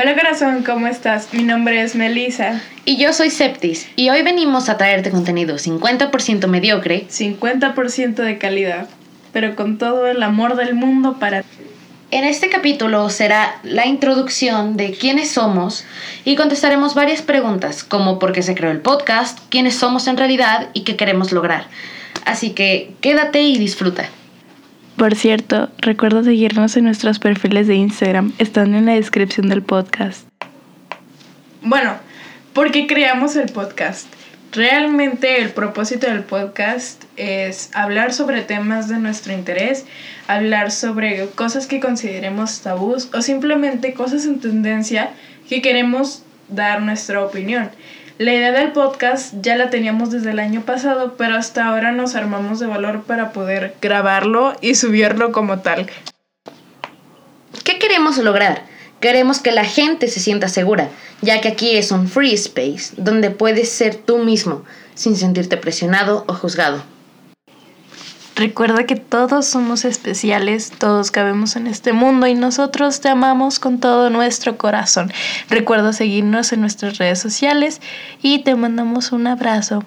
Hola 0.00 0.14
corazón, 0.14 0.62
¿cómo 0.64 0.86
estás? 0.86 1.34
Mi 1.34 1.42
nombre 1.42 1.82
es 1.82 1.94
Melissa. 1.94 2.62
Y 2.86 2.96
yo 2.96 3.12
soy 3.12 3.28
Septis, 3.28 3.86
y 3.96 4.08
hoy 4.08 4.22
venimos 4.22 4.70
a 4.70 4.78
traerte 4.78 5.10
contenido 5.10 5.56
50% 5.56 6.46
mediocre, 6.46 7.06
50% 7.06 8.14
de 8.14 8.38
calidad, 8.38 8.88
pero 9.34 9.54
con 9.56 9.76
todo 9.76 10.06
el 10.06 10.22
amor 10.22 10.56
del 10.56 10.74
mundo 10.74 11.18
para 11.20 11.44
En 12.10 12.24
este 12.24 12.48
capítulo 12.48 13.10
será 13.10 13.60
la 13.62 13.84
introducción 13.84 14.78
de 14.78 14.92
quiénes 14.92 15.32
somos 15.32 15.84
y 16.24 16.34
contestaremos 16.34 16.94
varias 16.94 17.20
preguntas 17.20 17.84
como 17.84 18.18
por 18.18 18.32
qué 18.32 18.42
se 18.42 18.54
creó 18.54 18.70
el 18.70 18.80
podcast, 18.80 19.38
quiénes 19.50 19.74
somos 19.74 20.06
en 20.06 20.16
realidad 20.16 20.70
y 20.72 20.84
qué 20.84 20.96
queremos 20.96 21.30
lograr. 21.30 21.66
Así 22.24 22.52
que 22.52 22.94
quédate 23.02 23.42
y 23.42 23.58
disfruta. 23.58 24.08
Por 25.00 25.14
cierto, 25.14 25.70
recuerda 25.78 26.22
seguirnos 26.22 26.76
en 26.76 26.84
nuestros 26.84 27.18
perfiles 27.18 27.66
de 27.66 27.74
Instagram, 27.74 28.34
están 28.36 28.74
en 28.74 28.84
la 28.84 28.92
descripción 28.92 29.48
del 29.48 29.62
podcast. 29.62 30.28
Bueno, 31.62 31.94
¿por 32.52 32.70
qué 32.70 32.86
creamos 32.86 33.34
el 33.36 33.50
podcast? 33.50 34.08
Realmente 34.52 35.40
el 35.40 35.52
propósito 35.52 36.06
del 36.06 36.22
podcast 36.22 37.02
es 37.16 37.70
hablar 37.72 38.12
sobre 38.12 38.42
temas 38.42 38.88
de 38.88 38.98
nuestro 38.98 39.32
interés, 39.32 39.86
hablar 40.28 40.70
sobre 40.70 41.28
cosas 41.30 41.66
que 41.66 41.80
consideremos 41.80 42.60
tabús 42.60 43.08
o 43.14 43.22
simplemente 43.22 43.94
cosas 43.94 44.26
en 44.26 44.38
tendencia 44.38 45.12
que 45.48 45.62
queremos 45.62 46.24
dar 46.50 46.82
nuestra 46.82 47.24
opinión. 47.24 47.70
La 48.20 48.34
idea 48.34 48.52
del 48.52 48.72
podcast 48.72 49.32
ya 49.40 49.56
la 49.56 49.70
teníamos 49.70 50.10
desde 50.10 50.32
el 50.32 50.40
año 50.40 50.60
pasado, 50.60 51.14
pero 51.16 51.36
hasta 51.36 51.66
ahora 51.66 51.90
nos 51.90 52.14
armamos 52.14 52.60
de 52.60 52.66
valor 52.66 53.04
para 53.04 53.32
poder 53.32 53.74
grabarlo 53.80 54.52
y 54.60 54.74
subirlo 54.74 55.32
como 55.32 55.60
tal. 55.60 55.86
¿Qué 57.64 57.78
queremos 57.78 58.18
lograr? 58.18 58.66
Queremos 59.00 59.38
que 59.38 59.52
la 59.52 59.64
gente 59.64 60.06
se 60.08 60.20
sienta 60.20 60.48
segura, 60.48 60.90
ya 61.22 61.40
que 61.40 61.48
aquí 61.48 61.78
es 61.78 61.92
un 61.92 62.08
free 62.08 62.34
space 62.34 62.92
donde 62.98 63.30
puedes 63.30 63.70
ser 63.70 63.94
tú 63.94 64.18
mismo, 64.18 64.64
sin 64.94 65.16
sentirte 65.16 65.56
presionado 65.56 66.26
o 66.28 66.34
juzgado. 66.34 66.82
Recuerda 68.40 68.86
que 68.86 68.96
todos 68.96 69.44
somos 69.44 69.84
especiales, 69.84 70.72
todos 70.78 71.10
cabemos 71.10 71.56
en 71.56 71.66
este 71.66 71.92
mundo 71.92 72.26
y 72.26 72.34
nosotros 72.34 73.02
te 73.02 73.10
amamos 73.10 73.58
con 73.58 73.80
todo 73.80 74.08
nuestro 74.08 74.56
corazón. 74.56 75.12
Recuerda 75.50 75.92
seguirnos 75.92 76.50
en 76.54 76.62
nuestras 76.62 76.96
redes 76.96 77.18
sociales 77.18 77.82
y 78.22 78.38
te 78.38 78.54
mandamos 78.54 79.12
un 79.12 79.26
abrazo. 79.26 79.84